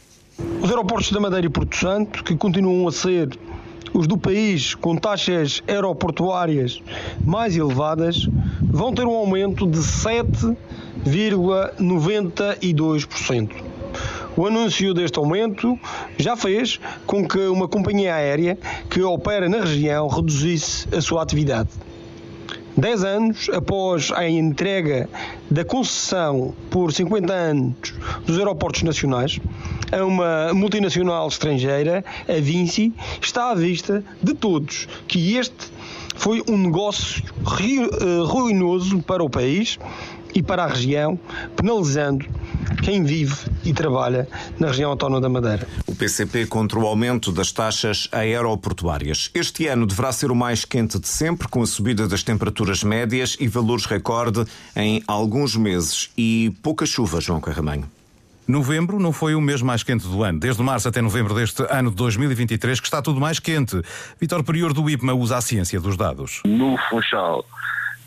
Os 0.61 0.71
aeroportos 0.71 1.11
da 1.11 1.19
Madeira 1.19 1.47
e 1.47 1.51
Porto 1.51 1.77
Santo, 1.77 2.23
que 2.23 2.37
continuam 2.37 2.87
a 2.87 2.93
ser 2.93 3.37
os 3.93 4.07
do 4.07 4.17
país 4.17 4.75
com 4.75 4.97
taxas 4.97 5.63
aeroportuárias 5.67 6.81
mais 7.25 7.57
elevadas, 7.57 8.29
vão 8.63 8.93
ter 8.93 9.07
um 9.07 9.15
aumento 9.15 9.67
de 9.67 9.83
7 9.83 10.57
0,92%. 11.05 13.51
O 14.37 14.47
anúncio 14.47 14.93
deste 14.93 15.19
aumento 15.19 15.79
já 16.19 16.37
fez 16.37 16.79
com 17.07 17.27
que 17.27 17.39
uma 17.39 17.67
companhia 17.69 18.15
aérea 18.15 18.59
que 18.91 19.01
opera 19.03 19.49
na 19.49 19.61
região 19.61 20.09
reduzisse 20.09 20.87
a 20.95 21.01
sua 21.01 21.23
atividade. 21.23 21.71
Dez 22.77 23.03
anos 23.05 23.49
após 23.55 24.13
a 24.13 24.29
entrega 24.29 25.09
da 25.51 25.65
concessão 25.65 26.55
por 26.71 26.93
50 26.93 27.33
anos 27.33 27.95
dos 28.27 28.39
aeroportos 28.39 28.83
nacionais 28.83 29.41
a 29.91 30.05
uma 30.05 30.53
multinacional 30.53 31.27
estrangeira, 31.27 32.05
a 32.29 32.39
Vinci, 32.39 32.93
está 33.19 33.51
à 33.51 33.55
vista 33.55 34.05
de 34.23 34.35
todos 34.35 34.87
que 35.09 35.37
este 35.37 35.73
foi 36.17 36.43
um 36.47 36.59
negócio 36.59 37.23
eh, 37.25 38.27
ruinoso 38.27 39.01
para 39.03 39.25
o 39.25 39.31
país 39.31 39.79
e 40.35 40.43
para 40.43 40.65
a 40.65 40.67
região, 40.67 41.19
penalizando 41.57 42.27
quem 42.87 43.03
vive 43.03 43.35
e 43.65 43.73
trabalha 43.73 44.29
na 44.61 44.69
região 44.69 44.93
autónoma 44.93 45.21
da 45.21 45.29
Madeira. 45.29 45.67
O 45.89 45.95
PCP 45.97 46.47
contra 46.47 46.79
o 46.79 46.87
aumento 46.87 47.33
das 47.33 47.51
taxas 47.51 48.09
aeroportuárias. 48.13 49.29
Este 49.35 49.67
ano 49.67 49.85
deverá 49.87 50.13
ser 50.13 50.31
o 50.31 50.37
mais 50.37 50.65
quente 50.65 50.97
de 51.01 51.09
sempre, 51.09 51.49
com 51.49 51.61
a 51.61 51.67
subida 51.67 52.07
das 52.07 52.23
temperaturas 52.23 52.85
médias 52.85 53.37
e 53.41 53.49
valores 53.49 53.87
recorde 53.87 54.45
em 54.77 55.03
alguns 55.09 55.57
meses 55.57 56.13
e 56.17 56.55
pouca 56.63 56.87
chuva, 56.87 57.21
João 57.21 57.41
Carramanho. 57.41 57.91
Novembro 58.47 59.01
não 59.01 59.13
foi 59.13 59.35
o 59.35 59.41
mês 59.41 59.61
mais 59.63 59.83
quente 59.83 60.07
do 60.07 60.23
ano. 60.23 60.39
Desde 60.39 60.63
março 60.63 60.89
até 60.89 61.03
novembro 61.03 61.35
deste 61.35 61.67
ano 61.69 61.91
de 61.91 61.97
2023 61.97 62.79
que 62.79 62.87
está 62.87 63.03
tudo 63.03 63.19
mais 63.19 63.41
quente. 63.41 63.83
Vitor 64.21 64.45
Prior 64.45 64.73
do 64.73 64.89
IPMA 64.89 65.13
usa 65.13 65.39
a 65.39 65.41
ciência 65.41 65.81
dos 65.81 65.97
dados. 65.97 66.41
No 66.47 66.79
Funchal, 66.89 67.45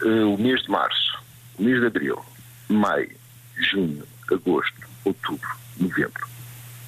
eh, 0.05 0.24
o 0.24 0.38
mês 0.38 0.62
de 0.62 0.71
março 0.71 1.19
mês 1.59 1.81
de 1.81 1.88
abril, 1.88 2.17
maio, 2.69 3.12
junho, 3.57 4.03
agosto, 4.33 4.88
outubro, 5.05 5.50
novembro. 5.77 6.27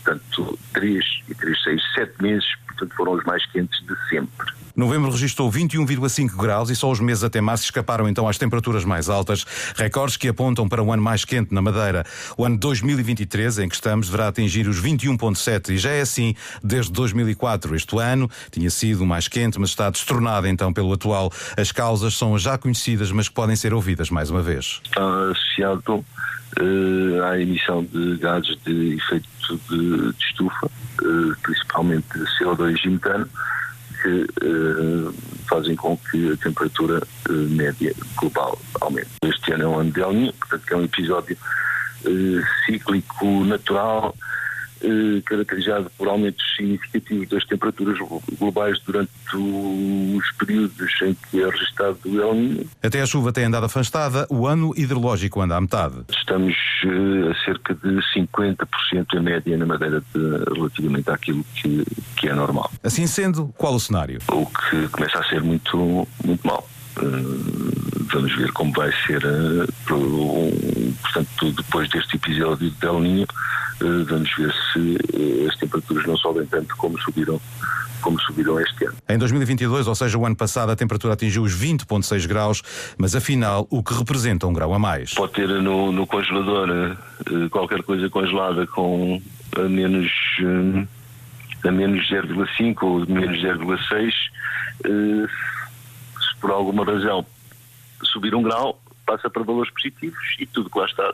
Portanto, 0.04 0.60
3 0.74 1.06
e 1.30 1.36
3, 1.36 1.64
6, 1.64 1.94
7 1.94 2.22
meses, 2.22 2.56
portanto, 2.68 2.96
foram 2.96 3.12
os 3.14 3.24
mais 3.24 3.46
quentes 3.52 3.80
de 3.86 3.96
sempre. 4.10 4.41
Novembro 4.82 5.12
registrou 5.12 5.52
21,5 5.52 6.36
graus 6.36 6.72
e 6.72 6.76
só 6.76 6.90
os 6.90 7.00
meses 7.00 7.24
até 7.24 7.40
março 7.40 7.66
escaparam 7.66 8.10
então 8.10 8.28
às 8.28 8.40
temperaturas 8.40 8.84
mais 8.84 9.10
altas, 9.10 9.46
recordes 9.76 10.18
que 10.18 10.28
apontam 10.28 10.68
para 10.68 10.82
um 10.82 10.92
ano 10.92 11.04
mais 11.04 11.24
quente 11.24 11.54
na 11.54 11.62
Madeira. 11.62 12.04
O 12.36 12.44
ano 12.44 12.58
2023, 12.58 13.60
em 13.60 13.70
que 13.70 13.76
estamos, 13.76 14.08
deverá 14.08 14.30
atingir 14.30 14.68
os 14.68 14.82
21,7 14.82 15.70
e 15.70 15.78
já 15.78 15.92
é 15.92 16.02
assim 16.02 16.34
desde 16.64 16.92
2004. 16.94 17.76
Este 17.76 17.96
ano 18.00 18.28
tinha 18.50 18.72
sido 18.72 19.06
mais 19.06 19.28
quente, 19.28 19.60
mas 19.60 19.70
está 19.70 19.88
destronado 19.88 20.48
então 20.48 20.74
pelo 20.74 20.92
atual. 20.92 21.32
As 21.56 21.72
causas 21.72 22.16
são 22.18 22.36
já 22.40 22.58
conhecidas, 22.58 23.12
mas 23.12 23.30
que 23.30 23.36
podem 23.36 23.56
ser 23.56 23.76
ouvidas 23.76 24.10
mais 24.10 24.32
uma 24.32 24.42
vez. 24.42 24.82
Está 24.84 25.30
associado 25.30 25.94
uh, 26.60 27.24
à 27.24 27.40
emissão 27.40 27.84
de 27.84 28.18
gases 28.18 28.58
de 28.66 28.96
efeito 28.96 29.30
de, 29.70 30.12
de 30.12 30.26
estufa, 30.26 30.66
uh, 30.66 31.36
principalmente 31.44 32.08
CO2 32.40 32.80
e 32.84 32.90
metano, 32.90 33.30
que 34.02 34.26
uh, 34.44 35.14
fazem 35.48 35.76
com 35.76 35.98
que 35.98 36.32
a 36.32 36.38
temperatura 36.38 37.02
média 37.30 37.94
global 38.18 38.58
aumente. 38.80 39.10
Este 39.24 39.54
ano 39.54 39.64
é 39.64 39.68
um 39.68 39.80
ano 39.80 39.92
de 39.92 40.02
El 40.02 40.14
Niño, 40.14 40.34
portanto 40.34 40.72
é 40.72 40.76
um 40.76 40.84
episódio 40.84 41.38
cíclico 42.66 43.44
natural 43.46 44.16
eh, 44.84 45.22
caracterizado 45.26 45.92
por 45.98 46.08
aumentos 46.08 46.44
significativos 46.56 47.30
das 47.30 47.46
temperaturas 47.46 47.98
globais 48.40 48.80
durante 48.80 49.12
os 49.36 50.32
períodos 50.38 50.92
em 51.02 51.16
que 51.30 51.42
é 51.42 51.50
registado 51.50 51.98
o 52.06 52.22
El 52.22 52.34
Niño. 52.36 52.70
Até 52.82 53.02
a 53.02 53.06
chuva 53.06 53.32
tem 53.32 53.46
andado 53.46 53.66
afastada, 53.66 54.26
o 54.30 54.48
ano 54.48 54.74
hidrológico 54.76 55.42
anda 55.42 55.58
à 55.58 55.62
metade. 55.62 55.96
Estamos 56.10 56.56
uh, 56.86 57.32
a 57.32 57.46
cerca 57.46 57.76
de 57.76 58.00
50% 58.16 58.68
em 59.14 59.20
média 59.20 59.58
na 59.58 59.66
Madeira 59.66 60.02
de, 60.14 60.54
relativamente 60.54 61.10
àquilo 61.10 61.46
que, 61.56 61.86
que 62.18 62.28
é 62.28 62.34
normal. 62.34 62.72
Assim 62.84 63.06
sendo, 63.08 63.54
qual 63.58 63.76
o 63.76 63.80
cenário? 63.80 64.20
O 64.30 64.46
que 64.46 64.88
começa 64.90 65.20
a 65.20 65.24
ser 65.26 65.42
muito, 65.42 66.08
muito 66.24 66.46
mal. 66.46 66.68
Uh, 66.98 67.72
vamos 68.12 68.36
ver 68.36 68.52
como 68.52 68.74
vai 68.74 68.92
ser, 69.06 69.24
uh, 69.26 70.94
portanto, 71.02 71.52
depois 71.52 71.90
deste 71.90 72.18
episódio 72.18 72.70
de 72.70 72.86
El 72.86 73.02
Niño, 73.02 73.24
eh, 73.24 73.71
vamos 73.82 74.30
ver 74.36 74.54
se 74.74 74.98
eh, 75.14 75.48
as 75.48 75.58
temperaturas 75.58 76.06
não 76.06 76.18
sobem 76.18 76.46
tanto 76.46 76.76
como 76.78 77.00
subiram 77.00 77.40
como 78.02 78.20
subiram 78.20 78.60
este 78.60 78.86
ano. 78.86 78.98
Em 79.08 79.16
2022, 79.16 79.88
ou 79.88 79.94
seja, 79.94 80.18
o 80.18 80.26
ano 80.26 80.36
passado, 80.36 80.72
a 80.72 80.76
temperatura 80.76 81.14
atingiu 81.14 81.44
os 81.44 81.54
20,6 81.54 82.28
graus, 82.28 82.64
mas 82.98 83.16
afinal, 83.16 83.68
o 83.70 83.84
que 83.84 83.94
representa 83.94 84.48
um 84.48 84.54
grau 84.54 84.74
a 84.74 84.80
mais? 84.80 85.14
Pode 85.14 85.34
ter 85.34 85.48
no, 85.48 85.92
no 85.92 86.08
congelador 86.08 86.68
eh, 86.72 87.50
qualquer 87.52 87.84
coisa 87.84 88.10
congelada 88.10 88.66
com 88.66 89.22
a 89.56 89.70
menos, 89.70 90.12
a 91.64 91.72
menos 91.72 92.10
0,5 92.10 92.76
ou 92.82 93.06
menos 93.08 93.40
0,6. 93.40 94.12
Se 94.84 96.40
por 96.40 96.50
alguma 96.50 96.84
razão 96.84 97.24
subir 98.04 98.34
um 98.34 98.42
grau, 98.42 98.82
passa 99.06 99.30
para 99.30 99.44
valores 99.44 99.72
positivos 99.72 100.18
e 100.40 100.48
tudo 100.48 100.72
que 100.72 100.80
lá 100.80 100.86
está 100.86 101.14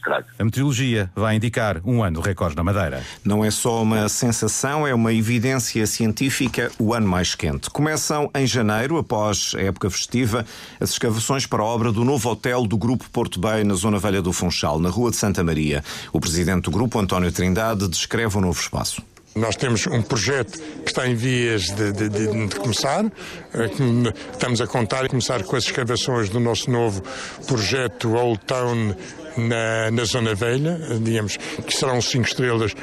estrago. 0.00 0.26
A 0.38 0.44
meteorologia 0.44 1.10
vai 1.14 1.36
indicar 1.36 1.80
um 1.84 2.02
ano 2.02 2.20
recorde 2.20 2.56
na 2.56 2.64
Madeira. 2.64 3.02
Não 3.24 3.44
é 3.44 3.50
só 3.50 3.82
uma 3.82 4.08
sensação, 4.08 4.86
é 4.86 4.94
uma 4.94 5.12
evidência 5.12 5.86
científica 5.86 6.70
o 6.78 6.94
ano 6.94 7.06
mais 7.06 7.34
quente. 7.34 7.70
Começam 7.70 8.30
em 8.34 8.46
janeiro, 8.46 8.96
após 8.98 9.52
a 9.56 9.60
época 9.60 9.90
festiva, 9.90 10.44
as 10.80 10.90
escavações 10.90 11.46
para 11.46 11.62
a 11.62 11.66
obra 11.66 11.92
do 11.92 12.04
novo 12.04 12.28
hotel 12.30 12.66
do 12.66 12.76
Grupo 12.76 13.08
Porto 13.10 13.38
Bay 13.38 13.62
na 13.62 13.74
Zona 13.74 13.98
Velha 13.98 14.22
do 14.22 14.32
Funchal, 14.32 14.80
na 14.80 14.88
Rua 14.88 15.10
de 15.10 15.16
Santa 15.16 15.44
Maria. 15.44 15.84
O 16.12 16.20
presidente 16.20 16.64
do 16.64 16.70
grupo, 16.70 16.98
António 16.98 17.30
Trindade, 17.30 17.88
descreve 17.88 18.38
o 18.38 18.40
novo 18.40 18.58
espaço. 18.60 19.02
Nós 19.34 19.54
temos 19.54 19.86
um 19.86 20.02
projeto 20.02 20.58
que 20.82 20.90
está 20.90 21.06
em 21.06 21.14
vias 21.14 21.66
de, 21.66 21.92
de, 21.92 22.08
de, 22.08 22.46
de, 22.48 22.56
começar. 22.56 23.04
Eh, 23.04 23.70
estamos 24.32 24.60
a 24.60 24.66
contar 24.66 25.04
e 25.04 25.08
começar 25.08 25.44
com 25.44 25.54
as 25.54 25.64
escavações 25.64 26.28
do 26.28 26.40
nosso 26.40 26.68
novo 26.68 27.00
projeto 27.46 28.14
Old 28.14 28.40
Town 28.44 28.94
na, 29.48 29.90
na 29.90 30.04
Zona 30.04 30.34
Velha, 30.34 30.78
digamos, 31.00 31.36
que 31.36 31.74
serão 31.74 32.00
cinco 32.00 32.26
estrelas 32.26 32.74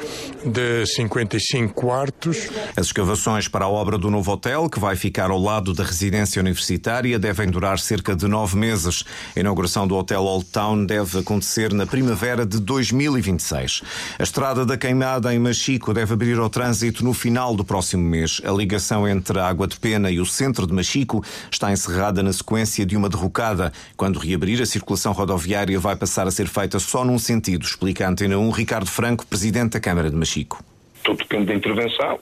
de 0.44 0.86
55 0.86 1.74
quartos. 1.74 2.48
As 2.76 2.86
escavações 2.86 3.48
para 3.48 3.64
a 3.64 3.68
obra 3.68 3.98
do 3.98 4.10
novo 4.10 4.32
hotel, 4.32 4.68
que 4.68 4.78
vai 4.78 4.96
ficar 4.96 5.30
ao 5.30 5.38
lado 5.38 5.72
da 5.72 5.84
residência 5.84 6.40
universitária, 6.40 7.18
devem 7.18 7.48
durar 7.48 7.78
cerca 7.78 8.14
de 8.14 8.26
nove 8.26 8.56
meses. 8.56 9.04
A 9.36 9.40
inauguração 9.40 9.86
do 9.86 9.96
Hotel 9.96 10.22
Old 10.22 10.46
Town 10.46 10.84
deve 10.84 11.18
acontecer 11.18 11.72
na 11.72 11.86
primavera 11.86 12.44
de 12.44 12.60
2026. 12.60 13.82
A 14.18 14.22
Estrada 14.22 14.64
da 14.64 14.76
Queimada 14.76 15.34
em 15.34 15.38
Machico 15.38 15.94
deve 15.94 16.14
abrir 16.14 16.38
ao 16.38 16.50
trânsito 16.50 17.04
no 17.04 17.12
final 17.12 17.54
do 17.54 17.64
próximo 17.64 18.02
mês. 18.02 18.40
A 18.44 18.50
ligação 18.50 19.06
entre 19.06 19.38
a 19.38 19.46
Água 19.46 19.66
de 19.66 19.78
Pena 19.78 20.10
e 20.10 20.20
o 20.20 20.26
centro 20.26 20.66
de 20.66 20.72
Machico 20.72 21.22
está 21.50 21.70
encerrada 21.72 22.22
na 22.22 22.32
sequência 22.32 22.84
de 22.84 22.96
uma 22.96 23.08
derrocada. 23.08 23.72
Quando 23.96 24.18
reabrir, 24.18 24.60
a 24.62 24.66
circulação 24.66 25.12
rodoviária 25.12 25.78
vai 25.78 25.96
passar 25.96 26.26
a 26.26 26.30
ser 26.30 26.47
feita 26.48 26.78
só 26.78 27.04
num 27.04 27.18
sentido, 27.18 27.64
explica 27.64 28.06
a 28.06 28.10
Antena 28.10 28.38
1 28.38 28.50
Ricardo 28.50 28.88
Franco, 28.88 29.26
presidente 29.26 29.72
da 29.72 29.80
Câmara 29.80 30.10
de 30.10 30.16
Machico. 30.16 30.62
Tudo 31.02 31.18
depende 31.18 31.46
da 31.46 31.54
intervenção. 31.54 32.18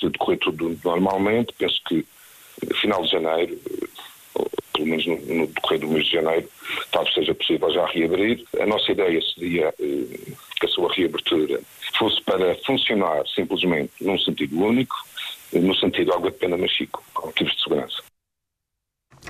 Se 0.00 0.08
decorrer 0.08 0.38
tudo 0.38 0.78
normalmente, 0.84 1.52
penso 1.58 1.80
que 1.86 2.06
final 2.80 3.02
de 3.02 3.10
janeiro, 3.10 3.58
pelo 4.72 4.86
menos 4.86 5.06
no, 5.06 5.46
decorrer 5.46 5.80
do 5.80 5.88
mês 5.88 6.06
de 6.06 6.12
janeiro, 6.12 6.48
talvez 6.92 7.14
seja 7.14 7.34
possível 7.34 7.72
já 7.72 7.86
reabrir. 7.86 8.44
A 8.60 8.66
nossa 8.66 8.92
ideia 8.92 9.20
seria 9.34 9.74
eh, 9.78 10.32
que 10.58 10.66
a 10.66 10.68
sua 10.68 10.92
reabertura 10.94 11.60
fosse 11.98 12.22
para 12.22 12.54
funcionar 12.66 13.26
simplesmente 13.34 13.92
num 14.00 14.18
sentido 14.18 14.58
único, 14.58 14.94
no 15.52 15.74
sentido 15.74 16.12
água 16.12 16.30
de 16.30 16.36
pena 16.38 16.56
Machico, 16.56 17.02
com 17.12 17.26
motivos 17.26 17.54
de 17.54 17.62
segurança. 17.62 18.09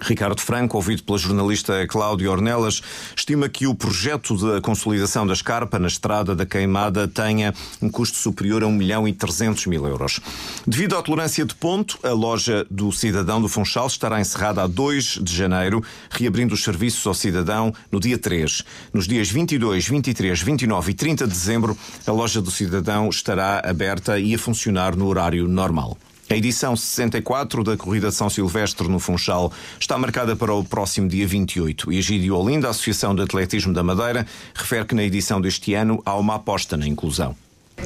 Ricardo 0.01 0.41
Franco, 0.41 0.77
ouvido 0.77 1.03
pela 1.03 1.19
jornalista 1.19 1.87
Cláudia 1.87 2.31
Ornelas, 2.31 2.83
estima 3.15 3.49
que 3.49 3.67
o 3.67 3.75
projeto 3.75 4.37
de 4.37 4.61
consolidação 4.61 5.27
da 5.27 5.33
escarpa 5.33 5.79
na 5.79 5.89
estrada 5.89 6.35
da 6.35 6.47
Queimada 6.47 7.07
tenha 7.07 7.55
um 7.81 7.91
custo 7.91 8.17
superior 8.17 8.63
a 8.63 8.67
1 8.67 8.73
milhão 8.73 9.07
e 9.07 9.13
300 9.13 9.67
mil 9.67 9.87
euros. 9.87 10.21
Devido 10.67 10.97
à 10.97 11.03
tolerância 11.03 11.45
de 11.45 11.55
ponto, 11.55 11.99
a 12.03 12.13
loja 12.13 12.67
do 12.71 12.91
Cidadão 12.93 13.41
do 13.41 13.49
Funchal 13.49 13.87
estará 13.87 14.21
encerrada 14.21 14.63
a 14.63 14.67
2 14.67 15.21
de 15.23 15.35
janeiro, 15.35 15.83
reabrindo 16.11 16.55
os 16.55 16.65
serviços 16.65 17.07
ao 17.07 17.15
cidadão 17.15 17.73
no 17.93 18.01
dia 18.01 18.19
3. 18.19 18.65
Nos 18.93 19.07
dias 19.07 19.31
22, 19.31 19.89
23, 19.89 20.43
29 20.43 20.91
e 20.91 20.95
30 20.95 21.27
de 21.27 21.33
dezembro, 21.33 21.77
a 22.07 22.13
loja 22.13 22.41
do 22.41 22.51
Cidadão 22.51 23.09
estará 23.09 23.63
aberta 23.65 24.19
e 24.19 24.35
a 24.35 24.39
funcionar 24.39 24.97
no 24.97 25.07
horário 25.07 25.47
normal. 25.47 25.97
A 26.31 26.37
edição 26.37 26.77
64 26.77 27.65
da 27.65 27.77
Corrida 27.77 28.09
de 28.09 28.15
São 28.15 28.31
Silvestre 28.31 28.87
no 28.87 29.01
Funchal 29.01 29.53
está 29.81 29.99
marcada 29.99 30.37
para 30.37 30.55
o 30.55 30.63
próximo 30.63 31.09
dia 31.09 31.27
28 31.27 31.93
e 31.93 31.99
Egídio 31.99 32.37
Olinda, 32.37 32.69
a 32.69 32.71
Associação 32.71 33.17
de 33.17 33.23
Atletismo 33.23 33.75
da 33.75 33.83
Madeira, 33.83 34.25
refere 34.55 34.85
que 34.85 34.95
na 34.95 35.03
edição 35.03 35.41
deste 35.41 35.75
ano 35.75 36.01
há 36.07 36.17
uma 36.17 36.37
aposta 36.37 36.77
na 36.77 36.87
inclusão 36.87 37.35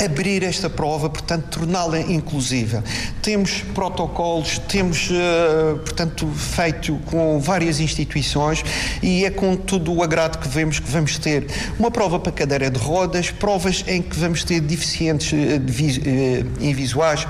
abrir 0.05 0.43
esta 0.43 0.69
prova, 0.69 1.09
portanto, 1.09 1.61
torná-la 1.61 2.01
inclusiva. 2.01 2.83
Temos 3.23 3.63
protocolos, 3.75 4.59
temos, 4.59 5.09
uh, 5.09 5.79
portanto, 5.79 6.29
feito 6.33 6.97
com 7.07 7.39
várias 7.39 7.79
instituições 7.79 8.65
e 9.01 9.25
é 9.25 9.31
com 9.31 9.55
todo 9.55 9.95
o 9.95 10.03
agrado 10.03 10.39
que 10.41 10.49
vemos 10.49 10.81
que 10.81 10.91
vamos 10.91 11.17
ter 11.17 11.47
uma 11.79 11.93
prova 11.93 12.19
para 12.19 12.33
cadeira 12.33 12.69
de 12.73 12.79
rodas, 12.79 13.31
provas 13.31 13.85
em 13.87 14.03
que 14.03 14.19
vamos 14.19 14.43
ter 14.43 14.61
deficientes 14.61 15.31
uh, 15.31 15.37
uh, 15.37 16.63
invisuais 16.65 17.25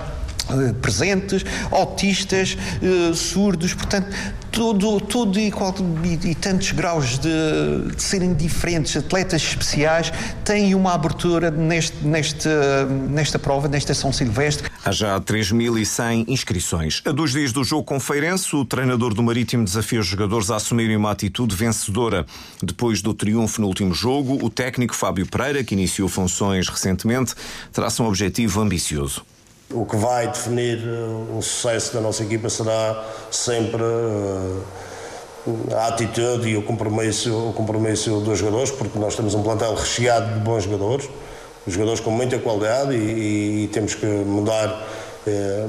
presentes, 0.80 1.44
autistas, 1.70 2.56
uh, 2.82 3.14
surdos, 3.14 3.74
portanto, 3.74 4.08
tudo, 4.54 5.00
tudo 5.00 5.38
e, 5.38 5.50
e, 5.50 6.30
e 6.30 6.34
tantos 6.36 6.70
graus 6.70 7.18
de, 7.18 7.28
de, 7.92 8.00
serem 8.00 8.32
diferentes, 8.32 8.96
atletas 8.96 9.42
especiais, 9.42 10.12
têm 10.44 10.76
uma 10.76 10.94
abertura 10.94 11.50
neste, 11.50 11.96
neste, 12.06 12.48
nesta 13.10 13.36
prova, 13.36 13.66
nesta 13.66 13.92
São 13.94 14.12
Silvestre. 14.12 14.70
Há 14.84 14.92
já 14.92 15.20
3.100 15.20 16.26
inscrições. 16.28 17.02
A 17.04 17.10
dois 17.10 17.32
dias 17.32 17.52
do 17.52 17.64
jogo 17.64 17.82
com 17.82 17.98
Feirense, 17.98 18.54
o 18.54 18.64
treinador 18.64 19.12
do 19.12 19.24
Marítimo 19.24 19.64
desafia 19.64 19.98
os 19.98 20.06
jogadores 20.06 20.50
a 20.52 20.56
assumirem 20.56 20.96
uma 20.96 21.10
atitude 21.10 21.56
vencedora. 21.56 22.24
Depois 22.62 23.02
do 23.02 23.12
triunfo 23.12 23.60
no 23.60 23.66
último 23.66 23.92
jogo, 23.92 24.38
o 24.40 24.48
técnico 24.48 24.94
Fábio 24.94 25.26
Pereira, 25.26 25.64
que 25.64 25.74
iniciou 25.74 26.08
funções 26.08 26.68
recentemente, 26.68 27.34
traça 27.72 28.04
um 28.04 28.06
objetivo 28.06 28.60
ambicioso. 28.60 29.24
O 29.72 29.86
que 29.86 29.96
vai 29.96 30.28
definir 30.28 30.78
eh, 30.78 31.36
o 31.36 31.40
sucesso 31.40 31.94
da 31.94 32.00
nossa 32.00 32.22
equipa 32.22 32.50
será 32.50 33.04
sempre 33.30 33.82
eh, 33.82 35.74
a 35.74 35.88
atitude 35.88 36.48
e 36.48 36.56
o 36.56 36.62
compromisso, 36.62 37.48
o 37.48 37.52
compromisso 37.52 38.20
dos 38.20 38.38
jogadores, 38.38 38.70
porque 38.70 38.98
nós 38.98 39.16
temos 39.16 39.34
um 39.34 39.42
plantel 39.42 39.74
recheado 39.74 40.34
de 40.34 40.40
bons 40.40 40.64
jogadores, 40.64 41.08
jogadores 41.66 42.00
com 42.00 42.10
muita 42.10 42.38
qualidade 42.38 42.94
e, 42.94 43.64
e 43.64 43.68
temos 43.68 43.94
que 43.94 44.06
mudar 44.06 44.86
eh, 45.26 45.66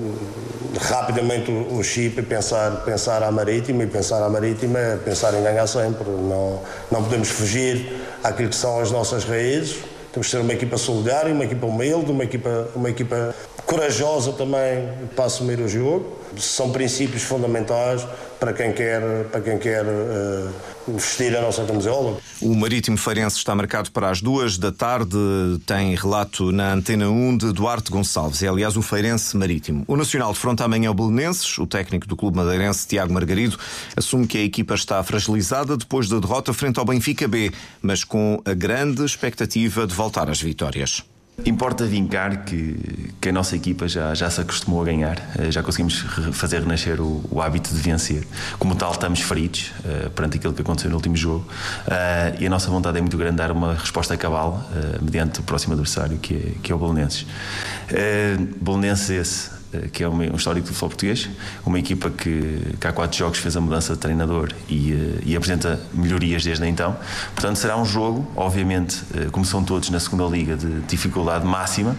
rapidamente 0.81 1.49
o, 1.49 1.77
o 1.77 1.83
chip 1.83 2.19
e 2.19 2.23
pensar, 2.23 2.83
pensar 2.83 3.23
à 3.23 3.31
marítima 3.31 3.83
e 3.83 3.87
pensar 3.87 4.21
à 4.21 4.29
marítima 4.29 4.77
é 4.77 4.97
pensar 4.97 5.33
em 5.33 5.41
ganhar 5.41 5.65
sempre. 5.67 6.09
Não, 6.09 6.61
não 6.91 7.01
podemos 7.01 7.29
fugir 7.29 7.93
àquilo 8.21 8.49
que 8.49 8.55
são 8.55 8.79
as 8.81 8.91
nossas 8.91 9.23
raízes 9.23 9.77
Temos 10.15 10.27
de 10.27 10.31
ser 10.31 10.39
uma 10.39 10.53
equipa 10.53 10.77
solidária, 10.77 11.33
uma 11.33 11.43
equipa 11.43 11.65
humilde, 11.65 12.09
uma 12.09 12.23
equipa, 12.23 12.69
uma 12.73 12.89
equipa 12.89 13.35
corajosa 13.65 14.31
também 14.31 14.87
para 15.13 15.25
assumir 15.25 15.59
o 15.59 15.67
jogo. 15.67 16.19
São 16.37 16.71
princípios 16.71 17.23
fundamentais 17.23 18.07
para 18.39 18.53
quem 18.53 18.71
quer, 18.71 19.25
para 19.25 19.41
quem 19.41 19.57
quer 19.57 19.83
uh, 19.85 20.49
vestir 20.87 21.35
a 21.35 21.41
nossa 21.41 21.63
camisola. 21.63 22.17
O 22.41 22.53
Marítimo 22.53 22.97
Feirense 22.97 23.37
está 23.37 23.55
marcado 23.55 23.91
para 23.91 24.09
as 24.09 24.21
duas 24.21 24.57
da 24.57 24.71
tarde. 24.71 25.17
Tem 25.65 25.95
relato 25.95 26.51
na 26.51 26.73
Antena 26.73 27.09
1 27.09 27.37
de 27.37 27.51
Duarte 27.53 27.91
Gonçalves. 27.91 28.43
É, 28.43 28.47
aliás, 28.47 28.75
o 28.75 28.81
Feirense 28.81 29.35
Marítimo. 29.37 29.83
O 29.87 29.95
Nacional 29.95 30.33
defronta 30.33 30.63
amanhã 30.63 30.91
o 30.91 30.93
Belenenses. 30.93 31.57
O 31.57 31.65
técnico 31.65 32.07
do 32.07 32.15
Clube 32.15 32.37
Madeirense, 32.37 32.87
Tiago 32.87 33.13
Margarido, 33.13 33.57
assume 33.95 34.27
que 34.27 34.37
a 34.37 34.43
equipa 34.43 34.75
está 34.75 35.01
fragilizada 35.03 35.77
depois 35.77 36.09
da 36.09 36.19
derrota 36.19 36.53
frente 36.53 36.79
ao 36.79 36.85
Benfica 36.85 37.27
B, 37.27 37.51
mas 37.81 38.03
com 38.03 38.41
a 38.45 38.53
grande 38.53 39.03
expectativa 39.03 39.87
de 39.87 39.93
voltar 40.05 40.29
às 40.29 40.41
vitórias. 40.41 41.03
Importa 41.45 41.85
vincar 41.85 42.45
que, 42.45 43.11
que 43.19 43.27
a 43.27 43.31
nossa 43.31 43.57
equipa 43.57 43.89
já, 43.89 44.13
já 44.15 44.29
se 44.29 44.39
acostumou 44.39 44.81
a 44.81 44.85
ganhar, 44.85 45.17
eh, 45.37 45.51
já 45.51 45.61
conseguimos 45.61 45.99
fazer 46.31 46.61
renascer 46.61 47.01
o, 47.01 47.21
o 47.29 47.41
hábito 47.41 47.73
de 47.73 47.81
vencer. 47.81 48.25
Como 48.57 48.73
tal, 48.73 48.91
estamos 48.91 49.19
feridos 49.19 49.73
uh, 49.79 50.09
perante 50.11 50.37
aquilo 50.37 50.53
que 50.53 50.61
aconteceu 50.61 50.89
no 50.89 50.95
último 50.95 51.17
jogo 51.17 51.45
uh, 51.45 52.41
e 52.41 52.47
a 52.47 52.49
nossa 52.49 52.71
vontade 52.71 52.99
é 52.99 53.01
muito 53.01 53.17
grande 53.17 53.35
dar 53.35 53.51
uma 53.51 53.73
resposta 53.73 54.15
cabal 54.15 54.65
uh, 54.71 55.03
mediante 55.03 55.41
o 55.41 55.43
próximo 55.43 55.73
adversário, 55.73 56.17
que 56.19 56.35
é, 56.35 56.51
que 56.63 56.71
é 56.71 56.75
o 56.75 56.79
Belenenses. 56.79 57.23
Uh, 57.23 58.47
Belenenses 58.61 59.09
esse 59.09 59.54
que 59.91 60.03
é 60.03 60.09
um 60.09 60.35
histórico 60.35 60.67
do 60.67 60.73
futebol 60.73 60.89
português, 60.89 61.29
uma 61.65 61.79
equipa 61.79 62.09
que, 62.09 62.75
que 62.79 62.87
há 62.87 62.91
quatro 62.91 63.17
jogos 63.17 63.39
fez 63.39 63.55
a 63.55 63.61
mudança 63.61 63.93
de 63.93 63.99
treinador 63.99 64.51
e, 64.69 64.93
eh, 64.93 65.21
e, 65.25 65.35
apresenta 65.35 65.79
melhorias 65.93 66.43
desde 66.43 66.65
então. 66.67 66.95
Portanto, 67.33 67.57
será 67.57 67.77
um 67.77 67.85
jogo, 67.85 68.29
obviamente, 68.35 69.03
eh, 69.15 69.27
como 69.31 69.45
são 69.45 69.63
todos 69.63 69.89
na 69.89 69.99
segunda 69.99 70.25
liga, 70.25 70.55
de 70.55 70.81
dificuldade 70.81 71.45
máxima, 71.45 71.95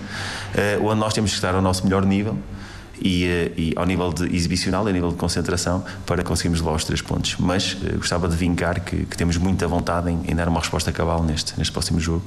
onde 0.83 1.01
nós 1.01 1.13
temos 1.13 1.31
que 1.31 1.37
estar 1.37 1.55
ao 1.55 1.63
nosso 1.63 1.85
melhor 1.85 2.05
nível. 2.05 2.39
E, 2.99 3.53
e, 3.59 3.73
ao 3.77 3.85
nível 3.85 4.11
de 4.11 4.35
exibicional, 4.35 4.87
a 4.87 4.91
nível 4.91 5.11
de 5.11 5.17
concentração, 5.17 5.85
para 6.07 6.25
conseguirmos 6.25 6.61
levar 6.61 6.77
os 6.77 6.85
três 6.85 7.03
pontos. 7.03 7.37
Mas 7.39 7.77
gostava 7.97 8.27
de 8.27 8.35
vincar 8.35 8.81
que, 8.81 9.05
que 9.05 9.17
temos 9.19 9.37
muita 9.37 9.69
vontade 9.69 10.11
em, 10.11 10.23
em, 10.27 10.35
dar 10.35 10.49
uma 10.49 10.61
resposta 10.61 10.91
cabal 10.91 11.23
neste, 11.23 11.59
neste 11.59 11.71
próximo 11.73 12.01
jogo 12.01 12.23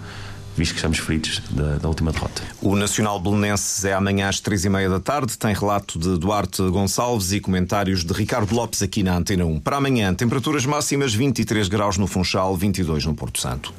visto 0.55 0.71
que 0.71 0.77
estamos 0.77 0.99
feridos 0.99 1.41
da, 1.49 1.77
da 1.77 1.87
última 1.87 2.11
derrota. 2.11 2.41
O 2.61 2.75
Nacional 2.75 3.19
Belenenses 3.19 3.85
é 3.85 3.93
amanhã 3.93 4.29
às 4.29 4.39
três 4.39 4.65
e 4.65 4.69
meia 4.69 4.89
da 4.89 4.99
tarde. 4.99 5.37
Tem 5.37 5.53
relato 5.53 5.97
de 5.97 6.17
Duarte 6.17 6.61
Gonçalves 6.69 7.31
e 7.31 7.39
comentários 7.39 8.03
de 8.03 8.13
Ricardo 8.13 8.53
Lopes 8.53 8.81
aqui 8.81 9.03
na 9.03 9.15
Antena 9.15 9.45
1. 9.45 9.59
Para 9.59 9.77
amanhã, 9.77 10.13
temperaturas 10.13 10.65
máximas 10.65 11.13
23 11.13 11.67
graus 11.67 11.97
no 11.97 12.07
Funchal, 12.07 12.55
22 12.55 13.05
no 13.05 13.15
Porto 13.15 13.39
Santo. 13.39 13.73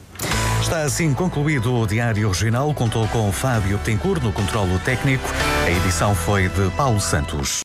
Está 0.60 0.82
assim 0.82 1.14
concluído 1.14 1.74
o 1.74 1.86
Diário 1.86 2.28
Regional. 2.28 2.72
Contou 2.74 3.08
com 3.08 3.32
Fábio 3.32 3.78
Tencourt 3.78 4.22
no 4.22 4.32
controlo 4.32 4.78
técnico. 4.80 5.28
A 5.64 5.70
edição 5.70 6.14
foi 6.14 6.48
de 6.48 6.70
Paulo 6.76 7.00
Santos. 7.00 7.58